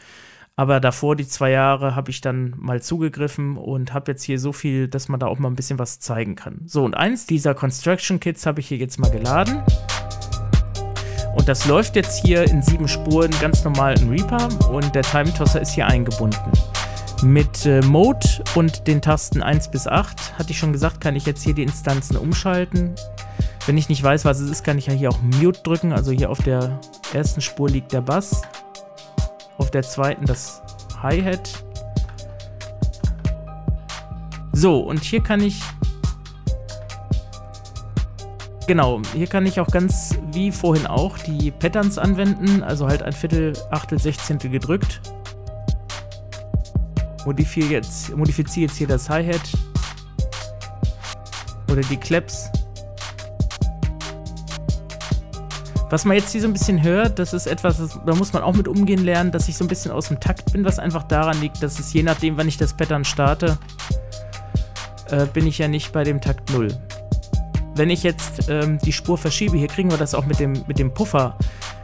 [0.54, 4.52] Aber davor, die zwei Jahre, habe ich dann mal zugegriffen und habe jetzt hier so
[4.52, 6.60] viel, dass man da auch mal ein bisschen was zeigen kann.
[6.66, 9.62] So, und eins dieser Construction Kits habe ich hier jetzt mal geladen.
[11.34, 15.32] Und das läuft jetzt hier in sieben Spuren ganz normal in Reaper und der Time
[15.32, 16.38] Tosser ist hier eingebunden.
[17.22, 21.24] Mit äh, Mode und den Tasten 1 bis 8, hatte ich schon gesagt, kann ich
[21.24, 22.96] jetzt hier die Instanzen umschalten.
[23.64, 25.92] Wenn ich nicht weiß, was es ist, kann ich ja hier auch Mute drücken.
[25.92, 26.80] Also hier auf der
[27.14, 28.42] ersten Spur liegt der Bass,
[29.56, 30.62] auf der zweiten das
[31.00, 31.62] Hi-Hat.
[34.52, 35.62] So, und hier kann ich
[38.66, 43.12] Genau, hier kann ich auch ganz wie vorhin auch die Patterns anwenden, also halt ein
[43.12, 45.00] Viertel, Achtel, Sechzehntel gedrückt
[47.26, 49.40] modifiziere jetzt, modifiziere jetzt hier das Hi-Hat
[51.70, 52.50] oder die Claps.
[55.90, 58.42] Was man jetzt hier so ein bisschen hört, das ist etwas, das, da muss man
[58.42, 61.02] auch mit umgehen lernen, dass ich so ein bisschen aus dem Takt bin, was einfach
[61.02, 63.58] daran liegt, dass es je nachdem, wann ich das Pattern starte,
[65.10, 66.68] äh, bin ich ja nicht bei dem Takt 0.
[67.74, 70.78] Wenn ich jetzt ähm, die Spur verschiebe, hier kriegen wir das auch mit dem, mit
[70.78, 71.36] dem Puffer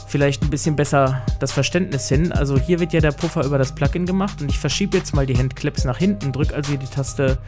[0.08, 2.32] vielleicht ein bisschen besser das Verständnis hin.
[2.32, 5.26] Also hier wird ja der Puffer über das Plugin gemacht und ich verschiebe jetzt mal
[5.26, 7.38] die Handclips nach hinten, drücke also hier die Taste,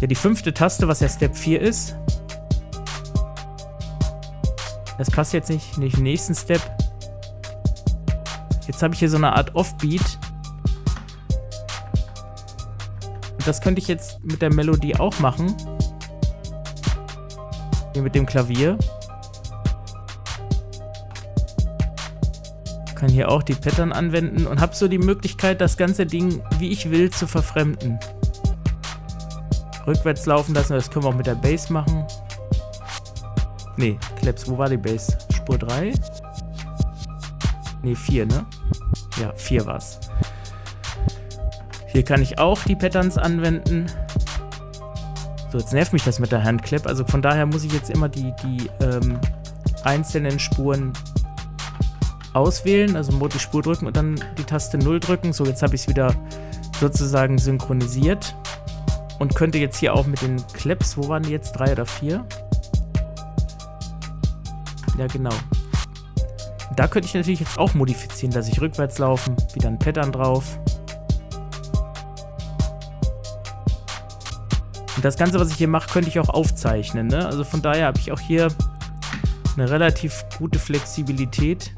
[0.00, 1.96] ja die fünfte Taste, was ja Step 4 ist.
[4.98, 6.60] Das passt jetzt nicht, nicht im nächsten Step.
[8.66, 10.18] Jetzt habe ich hier so eine Art Offbeat.
[13.32, 15.54] Und das könnte ich jetzt mit der Melodie auch machen.
[17.94, 18.76] Hier mit dem Klavier.
[22.98, 26.70] Kann hier auch die Pattern anwenden und habe so die Möglichkeit, das ganze Ding, wie
[26.70, 27.98] ich will, zu verfremden.
[29.86, 32.04] Rückwärts laufen lassen, das können wir auch mit der Bass machen.
[33.76, 35.16] Ne, Claps, wo war die Bass?
[35.32, 35.92] Spur 3?
[37.82, 38.44] Ne, 4, ne?
[39.20, 40.00] Ja, 4 war's.
[41.86, 43.86] Hier kann ich auch die Patterns anwenden.
[45.52, 46.86] So, jetzt nervt mich das mit der Handclap.
[46.86, 49.20] Also von daher muss ich jetzt immer die, die ähm,
[49.84, 50.92] einzelnen Spuren
[52.32, 55.32] auswählen, also Mode Spur drücken und dann die Taste 0 drücken.
[55.32, 56.14] So, jetzt habe ich es wieder
[56.80, 58.34] sozusagen synchronisiert
[59.18, 61.52] und könnte jetzt hier auch mit den Claps, wo waren die jetzt?
[61.52, 62.24] Drei oder vier?
[64.96, 65.34] Ja, genau.
[66.76, 70.58] Da könnte ich natürlich jetzt auch modifizieren, dass ich rückwärts laufen, wieder ein Pattern drauf.
[74.96, 77.06] Und das Ganze, was ich hier mache, könnte ich auch aufzeichnen.
[77.06, 77.24] Ne?
[77.24, 78.48] Also von daher habe ich auch hier
[79.56, 81.72] eine relativ gute Flexibilität.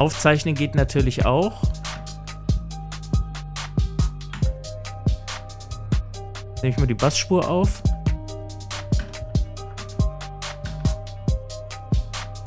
[0.00, 1.62] Aufzeichnen geht natürlich auch.
[6.62, 7.82] Nehme ich mal die Bassspur auf.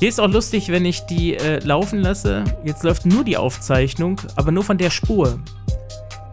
[0.00, 2.42] Hier ist auch lustig, wenn ich die äh, laufen lasse.
[2.64, 5.38] Jetzt läuft nur die Aufzeichnung, aber nur von der Spur.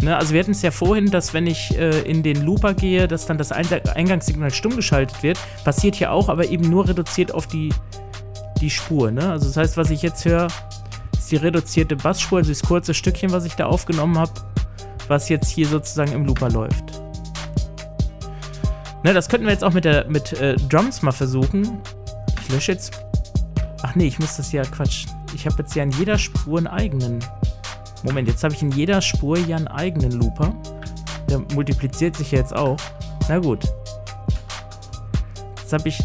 [0.02, 3.08] Ne, also wir hatten es ja vorhin, dass wenn ich äh, in den Looper gehe,
[3.08, 5.38] dass dann das Eingangssignal stumm geschaltet wird.
[5.64, 7.72] Passiert hier auch, aber eben nur reduziert auf die,
[8.60, 9.12] die Spur.
[9.12, 9.30] Ne?
[9.30, 10.48] Also das heißt, was ich jetzt höre,
[11.32, 14.32] die reduzierte Bassspur, also das kurze Stückchen, was ich da aufgenommen habe,
[15.08, 17.02] was jetzt hier sozusagen im Looper läuft.
[19.04, 21.82] Ne, das könnten wir jetzt auch mit, der, mit äh, Drums mal versuchen.
[22.44, 23.04] Ich lösche jetzt.
[23.82, 25.06] Ach nee, ich muss das ja Quatsch.
[25.34, 27.20] Ich habe jetzt ja in jeder Spur einen eigenen.
[28.04, 30.54] Moment, jetzt habe ich in jeder Spur ja einen eigenen Looper.
[31.30, 32.78] Der multipliziert sich ja jetzt auch.
[33.28, 33.64] Na gut.
[35.58, 36.00] Jetzt habe ich.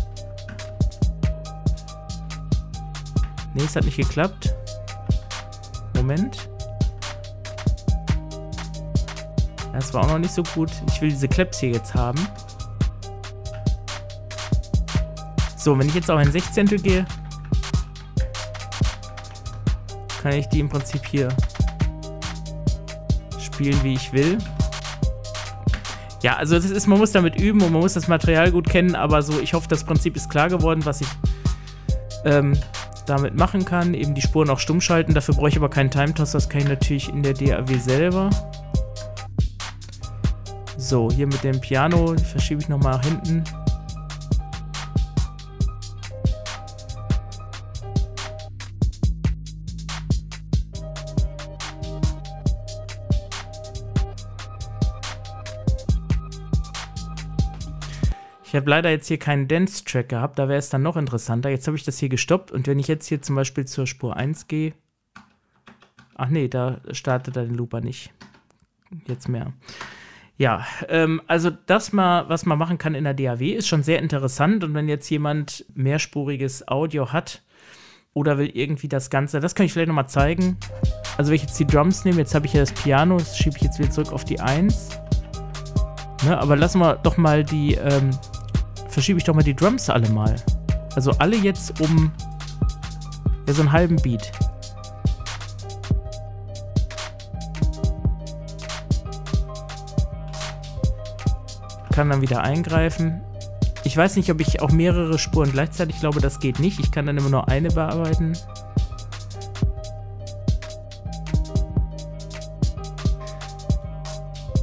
[3.52, 4.54] Nee, es hat nicht geklappt.
[6.06, 6.48] Moment.
[9.72, 10.70] Das war auch noch nicht so gut.
[10.88, 12.18] Ich will diese Claps hier jetzt haben.
[15.56, 17.04] So, wenn ich jetzt auf ein Sechzehntel gehe,
[20.22, 21.28] kann ich die im Prinzip hier
[23.40, 24.38] spielen, wie ich will.
[26.22, 28.94] Ja, also das ist, man muss damit üben und man muss das Material gut kennen,
[28.94, 31.08] aber so, ich hoffe, das Prinzip ist klar geworden, was ich
[32.24, 32.56] ähm,
[33.06, 33.94] damit machen kann.
[33.94, 35.14] Eben die Spuren auch stumm schalten.
[35.14, 36.32] Dafür brauche ich aber keinen Time-Toss.
[36.32, 38.30] Das kann ich natürlich in der DAW selber.
[40.76, 43.44] So, hier mit dem Piano verschiebe ich nochmal nach hinten.
[58.56, 61.50] Habe leider jetzt hier keinen Dance-Track gehabt, da wäre es dann noch interessanter.
[61.50, 64.16] Jetzt habe ich das hier gestoppt und wenn ich jetzt hier zum Beispiel zur Spur
[64.16, 64.72] 1 gehe.
[66.16, 68.12] Ach nee, da startet er den Looper nicht.
[69.06, 69.52] Jetzt mehr.
[70.38, 74.00] Ja, ähm, also das mal, was man machen kann in der DAW, ist schon sehr
[74.00, 74.64] interessant.
[74.64, 77.42] Und wenn jetzt jemand mehrspuriges Audio hat
[78.12, 80.58] oder will irgendwie das Ganze, das kann ich vielleicht nochmal zeigen.
[81.16, 83.56] Also wenn ich jetzt die Drums nehme, jetzt habe ich ja das Piano, das schiebe
[83.56, 84.90] ich jetzt wieder zurück auf die 1.
[86.24, 88.10] Ne, aber lassen wir doch mal die, ähm,
[88.96, 90.34] verschiebe ich doch mal die Drums alle mal.
[90.94, 92.10] Also alle jetzt um
[93.46, 94.32] ja, so einen halben Beat.
[101.92, 103.20] Kann dann wieder eingreifen.
[103.84, 106.80] Ich weiß nicht, ob ich auch mehrere Spuren gleichzeitig, ich glaube, das geht nicht.
[106.80, 108.32] Ich kann dann immer nur eine bearbeiten.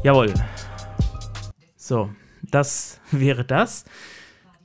[0.01, 0.33] Jawohl.
[1.77, 2.09] So,
[2.41, 3.85] das wäre das.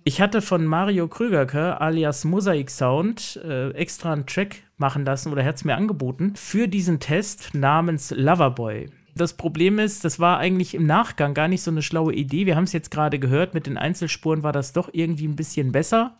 [0.08, 5.42] Ich hatte von Mario Krügerke alias Mosaic Sound äh, extra einen Track machen lassen oder
[5.42, 8.88] er hat es mir angeboten für diesen Test namens Loverboy.
[9.14, 12.46] Das Problem ist, das war eigentlich im Nachgang gar nicht so eine schlaue Idee.
[12.46, 15.72] Wir haben es jetzt gerade gehört, mit den Einzelspuren war das doch irgendwie ein bisschen
[15.72, 16.16] besser,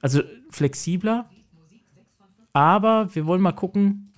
[0.00, 1.28] also flexibler.
[2.54, 4.14] Aber wir wollen mal gucken,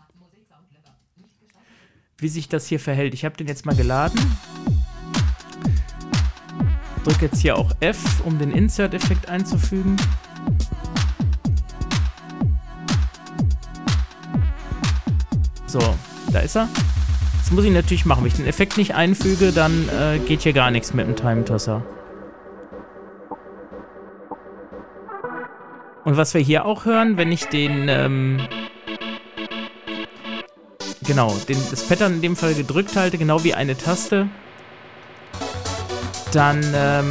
[2.18, 3.12] wie sich das hier verhält.
[3.14, 4.20] Ich habe den jetzt mal geladen
[7.04, 9.96] drücke jetzt hier auch F, um den Insert-Effekt einzufügen.
[15.66, 15.80] So,
[16.32, 16.68] da ist er.
[17.38, 18.22] Das muss ich natürlich machen.
[18.22, 21.44] Wenn ich den Effekt nicht einfüge, dann äh, geht hier gar nichts mit dem Time
[21.44, 21.82] Tosser.
[26.04, 28.40] Und was wir hier auch hören, wenn ich den, ähm,
[31.04, 34.28] genau, den, das Pattern in dem Fall gedrückt halte, genau wie eine Taste,
[36.32, 37.10] dann ähm,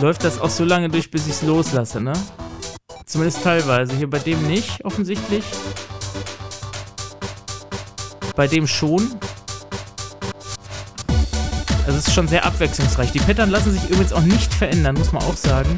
[0.00, 2.12] läuft das auch so lange durch, bis ich es loslasse, ne?
[3.06, 3.94] Zumindest teilweise.
[3.94, 5.44] Hier bei dem nicht, offensichtlich.
[8.36, 9.18] Bei dem schon.
[11.86, 13.12] Also es ist schon sehr abwechslungsreich.
[13.12, 15.70] Die Pattern lassen sich übrigens auch nicht verändern, muss man auch sagen.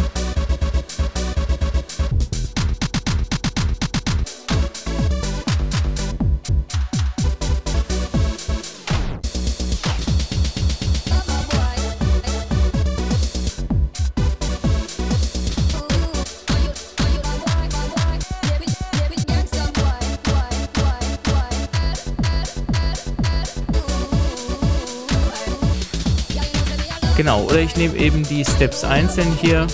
[27.50, 29.66] Oder ich nehme eben die Steps einzeln hier.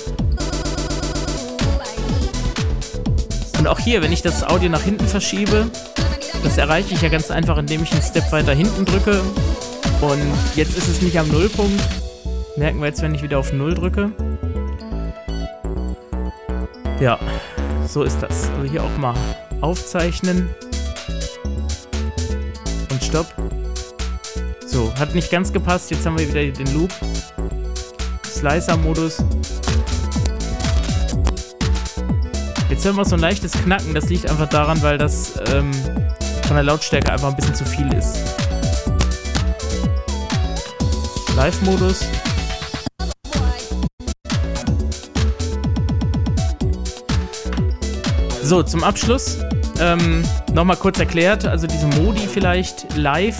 [3.58, 5.66] Und auch hier, wenn ich das Audio nach hinten verschiebe,
[6.42, 9.20] das erreiche ich ja ganz einfach, indem ich einen Step weiter hinten drücke.
[10.00, 10.20] Und
[10.54, 11.82] jetzt ist es nicht am Nullpunkt.
[12.56, 14.10] Merken wir jetzt, wenn ich wieder auf Null drücke.
[17.00, 17.18] Ja,
[17.86, 18.48] so ist das.
[18.56, 19.14] Also hier auch mal
[19.60, 20.48] aufzeichnen.
[22.90, 23.26] Und Stopp.
[24.66, 25.90] So, hat nicht ganz gepasst.
[25.90, 26.90] Jetzt haben wir wieder den Loop.
[28.36, 29.24] Slicer-Modus.
[32.68, 33.94] Jetzt hören wir so ein leichtes Knacken.
[33.94, 35.70] Das liegt einfach daran, weil das ähm,
[36.46, 38.18] von der Lautstärke einfach ein bisschen zu viel ist.
[41.34, 42.04] Live-Modus.
[48.42, 49.38] So, zum Abschluss
[49.80, 50.22] ähm,
[50.52, 53.38] nochmal kurz erklärt, also diese Modi vielleicht, Live,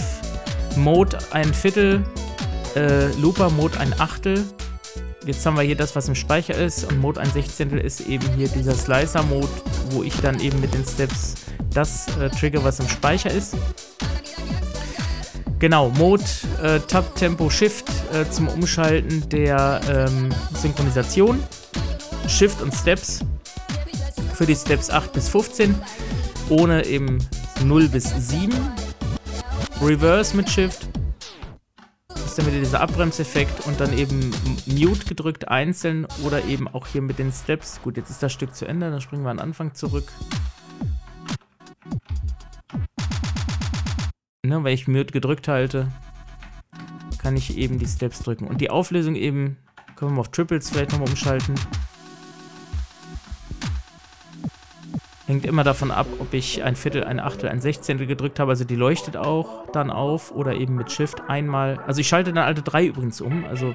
[0.77, 2.03] Mode ein Viertel,
[2.75, 4.45] äh, Looper Mode ein Achtel,
[5.27, 8.25] Jetzt haben wir hier das, was im Speicher ist und Mode 1 Sechzehntel ist eben
[8.37, 9.49] hier dieser Slicer-Mode,
[9.91, 11.35] wo ich dann eben mit den Steps
[11.75, 13.57] das äh, trigger, was im Speicher ist.
[15.59, 16.22] Genau, Mode,
[16.62, 21.43] äh, Tab, Tempo, Shift äh, zum Umschalten der ähm, Synchronisation.
[22.29, 23.24] Shift und Steps
[24.35, 25.74] für die Steps 8 bis 15,
[26.51, 27.18] ohne eben
[27.64, 28.55] 0 bis 7.
[29.83, 30.87] Reverse mit Shift
[32.37, 34.30] ist dann wieder dieser Abbremseffekt und dann eben
[34.66, 37.80] Mute gedrückt einzeln oder eben auch hier mit den Steps.
[37.80, 40.12] Gut, jetzt ist das Stück zu Ende, dann springen wir an den Anfang zurück.
[44.43, 45.91] Ne, weil ich Mute gedrückt halte,
[47.16, 48.47] kann ich eben die Steps drücken.
[48.49, 49.57] Und die Auflösung eben,
[49.95, 51.55] können wir mal auf Triples vielleicht nochmal umschalten.
[55.27, 58.53] Hängt immer davon ab, ob ich ein Viertel, ein Achtel, ein Sechzehntel gedrückt habe.
[58.53, 61.81] Also die leuchtet auch dann auf oder eben mit Shift einmal.
[61.85, 63.45] Also ich schalte dann alte drei übrigens um.
[63.45, 63.74] Also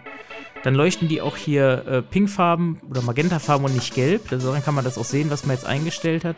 [0.64, 4.32] dann leuchten die auch hier äh, pinkfarben oder magentafarben und nicht gelb.
[4.32, 6.38] Also dann kann man das auch sehen, was man jetzt eingestellt hat.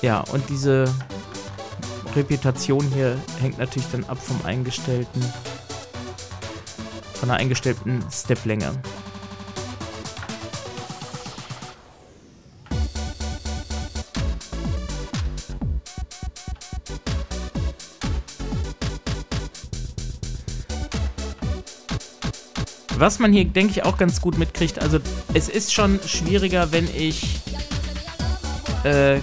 [0.00, 0.86] Ja, und diese
[2.16, 5.22] Reputation hier hängt natürlich dann ab vom eingestellten,
[7.14, 8.72] von der eingestellten Steplänge.
[23.02, 25.00] Was man hier, denke ich, auch ganz gut mitkriegt, also
[25.34, 27.40] es ist schon schwieriger, wenn ich
[28.84, 29.18] äh,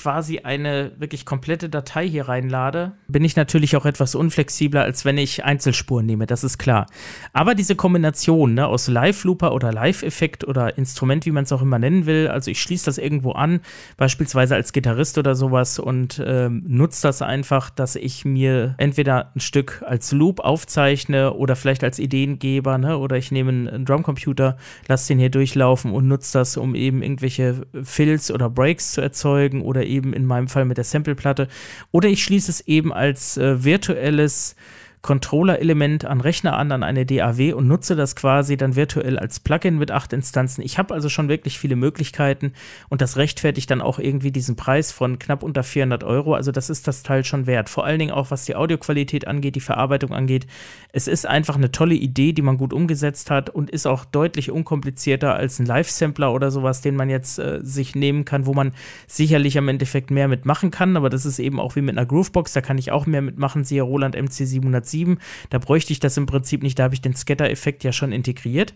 [0.00, 5.18] quasi eine wirklich komplette Datei hier reinlade, bin ich natürlich auch etwas unflexibler, als wenn
[5.18, 6.86] ich Einzelspuren nehme, das ist klar.
[7.34, 11.78] Aber diese Kombination ne, aus Live-Looper oder Live-Effekt oder Instrument, wie man es auch immer
[11.78, 13.60] nennen will, also ich schließe das irgendwo an,
[13.98, 19.40] beispielsweise als Gitarrist oder sowas und ähm, nutze das einfach, dass ich mir entweder ein
[19.40, 24.56] Stück als Loop aufzeichne oder vielleicht als Ideengeber ne, oder ich nehme einen Drumcomputer,
[24.88, 29.60] lasse den hier durchlaufen und nutze das, um eben irgendwelche Fills oder Breaks zu erzeugen
[29.60, 31.48] oder eben in meinem Fall mit der Sampleplatte.
[31.90, 34.56] Oder ich schließe es eben als äh, virtuelles
[35.02, 39.78] Controller-Element an Rechner an, an eine DAW und nutze das quasi dann virtuell als Plugin
[39.78, 40.62] mit acht Instanzen.
[40.62, 42.52] Ich habe also schon wirklich viele Möglichkeiten
[42.90, 46.34] und das rechtfertigt dann auch irgendwie diesen Preis von knapp unter 400 Euro.
[46.34, 47.70] Also das ist das Teil schon wert.
[47.70, 50.46] Vor allen Dingen auch, was die Audioqualität angeht, die Verarbeitung angeht.
[50.92, 54.50] Es ist einfach eine tolle Idee, die man gut umgesetzt hat und ist auch deutlich
[54.50, 58.72] unkomplizierter als ein Live-Sampler oder sowas, den man jetzt äh, sich nehmen kann, wo man
[59.06, 60.98] sicherlich am Endeffekt mehr mitmachen kann.
[60.98, 63.64] Aber das ist eben auch wie mit einer Groovebox, da kann ich auch mehr mitmachen,
[63.64, 65.18] siehe Roland MC700 7.
[65.50, 68.74] Da bräuchte ich das im Prinzip nicht, da habe ich den Scatter-Effekt ja schon integriert.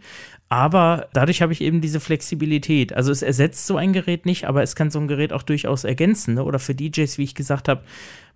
[0.48, 2.92] Aber dadurch habe ich eben diese Flexibilität.
[2.92, 5.84] Also es ersetzt so ein Gerät nicht, aber es kann so ein Gerät auch durchaus
[5.84, 6.34] ergänzen.
[6.34, 6.44] Ne?
[6.44, 7.82] Oder für DJs, wie ich gesagt habe,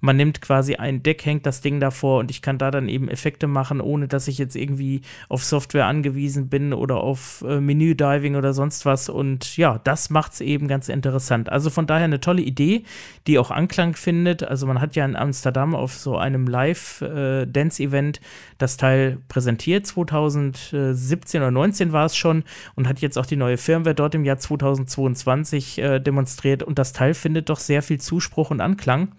[0.01, 3.09] man nimmt quasi ein Deck, hängt das Ding davor und ich kann da dann eben
[3.09, 8.37] Effekte machen, ohne dass ich jetzt irgendwie auf Software angewiesen bin oder auf äh, Menü-Diving
[8.37, 9.09] oder sonst was.
[9.09, 11.51] Und ja, das macht es eben ganz interessant.
[11.51, 12.85] Also von daher eine tolle Idee,
[13.27, 14.43] die auch Anklang findet.
[14.43, 18.21] Also man hat ja in Amsterdam auf so einem Live-Dance-Event äh,
[18.59, 19.87] das Teil präsentiert.
[19.87, 22.45] 2017 oder 2019 war es schon
[22.75, 26.63] und hat jetzt auch die neue Firmware dort im Jahr 2022 äh, demonstriert.
[26.63, 29.13] Und das Teil findet doch sehr viel Zuspruch und Anklang.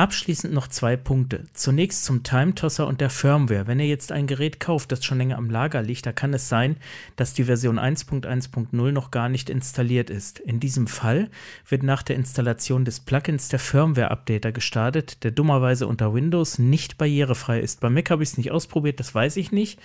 [0.00, 1.44] Abschließend noch zwei Punkte.
[1.52, 3.66] Zunächst zum Time Tosser und der Firmware.
[3.66, 6.48] Wenn ihr jetzt ein Gerät kauft, das schon länger am Lager liegt, da kann es
[6.48, 6.76] sein,
[7.16, 10.38] dass die Version 1.1.0 noch gar nicht installiert ist.
[10.38, 11.28] In diesem Fall
[11.68, 17.60] wird nach der Installation des Plugins der Firmware-Updater gestartet, der dummerweise unter Windows nicht barrierefrei
[17.60, 17.80] ist.
[17.80, 19.78] Bei Mac habe ich es nicht ausprobiert, das weiß ich nicht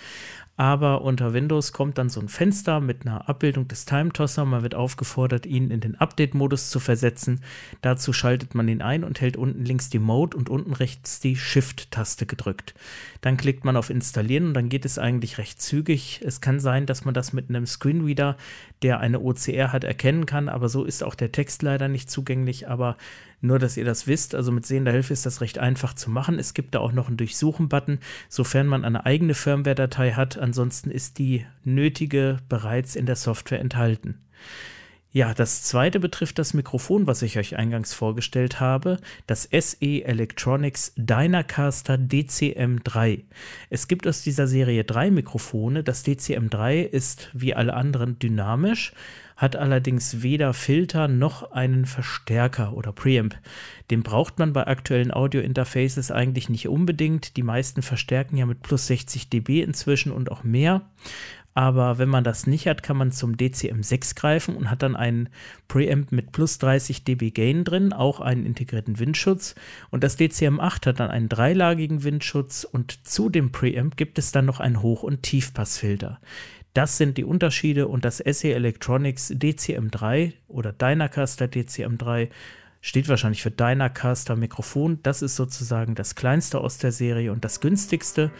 [0.56, 4.44] aber unter Windows kommt dann so ein Fenster mit einer Abbildung des Time Tosser.
[4.46, 7.42] Man wird aufgefordert, ihn in den Update-Modus zu versetzen.
[7.82, 11.36] Dazu schaltet man ihn ein und hält unten links die Mode und unten rechts die
[11.36, 12.74] Shift-Taste gedrückt.
[13.26, 16.20] Dann klickt man auf Installieren und dann geht es eigentlich recht zügig.
[16.24, 18.36] Es kann sein, dass man das mit einem Screenreader,
[18.82, 22.68] der eine OCR hat, erkennen kann, aber so ist auch der Text leider nicht zugänglich.
[22.68, 22.96] Aber
[23.40, 26.38] nur, dass ihr das wisst, also mit sehender Hilfe ist das recht einfach zu machen.
[26.38, 27.98] Es gibt da auch noch einen Durchsuchen-Button,
[28.28, 30.38] sofern man eine eigene Firmware-Datei hat.
[30.38, 34.20] Ansonsten ist die nötige bereits in der Software enthalten.
[35.16, 40.92] Ja, das zweite betrifft das Mikrofon, was ich euch eingangs vorgestellt habe, das SE Electronics
[40.94, 43.22] Dynacaster DCM3.
[43.70, 45.82] Es gibt aus dieser Serie drei Mikrofone.
[45.82, 48.92] Das DCM3 ist wie alle anderen dynamisch,
[49.38, 53.36] hat allerdings weder Filter noch einen Verstärker oder Preamp.
[53.90, 57.38] Den braucht man bei aktuellen Audio-Interfaces eigentlich nicht unbedingt.
[57.38, 60.82] Die meisten verstärken ja mit plus 60 dB inzwischen und auch mehr.
[61.56, 65.30] Aber wenn man das nicht hat, kann man zum DCM6 greifen und hat dann einen
[65.68, 69.54] Preamp mit plus 30 dB Gain drin, auch einen integrierten Windschutz.
[69.88, 74.44] Und das DCM8 hat dann einen dreilagigen Windschutz und zu dem Preamp gibt es dann
[74.44, 76.20] noch einen Hoch- und Tiefpassfilter.
[76.74, 82.28] Das sind die Unterschiede und das SE Electronics DCM3 oder Dynacaster DCM3
[82.82, 84.98] steht wahrscheinlich für Dynacaster Mikrofon.
[85.02, 88.30] Das ist sozusagen das kleinste aus der Serie und das günstigste.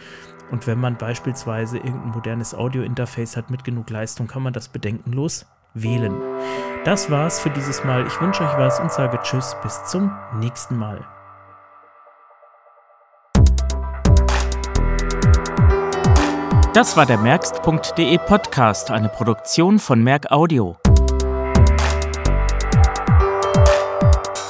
[0.51, 5.45] Und wenn man beispielsweise irgendein modernes Audio-Interface hat mit genug Leistung, kann man das bedenkenlos
[5.73, 6.15] wählen.
[6.85, 8.07] Das war's für dieses Mal.
[8.07, 11.05] Ich wünsche euch was und sage Tschüss, bis zum nächsten Mal.
[16.73, 20.77] Das war der Merkst.de Podcast, eine Produktion von Merk Audio.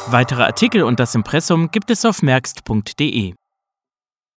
[0.09, 3.33] Weitere Artikel und das Impressum gibt es auf merkst.de.